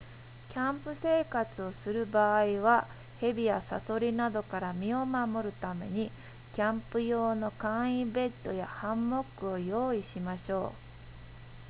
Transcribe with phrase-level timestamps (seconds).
[0.49, 2.87] キャンプ生活をする場合は
[3.19, 6.09] 蛇やサソリなどから身を守るために
[6.55, 10.71] キャンプ用の簡易ベッドやハンモックを用意しましょう